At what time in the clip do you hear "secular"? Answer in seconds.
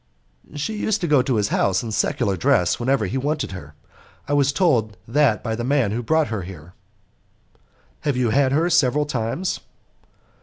1.91-2.35